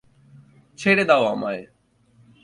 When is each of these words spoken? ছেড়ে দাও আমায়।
ছেড়ে 0.79 1.03
দাও 1.03 1.23
আমায়। 1.25 1.63